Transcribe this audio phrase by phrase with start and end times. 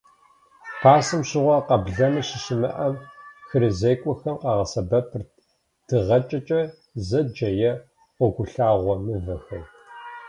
[0.81, 2.95] Пасэм щыгъуэ, къэблэмэ щыщымыӀам,
[3.47, 5.31] хырызекӀуэхэм къагъэсэбэпырт
[5.87, 6.61] дыгъэхэкӀкӀэ
[7.07, 7.71] зэджэ, е
[8.17, 9.63] гъуэгугъэлъагъуэ мывэхэр.